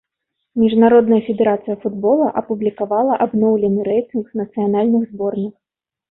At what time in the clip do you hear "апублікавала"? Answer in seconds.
2.41-3.13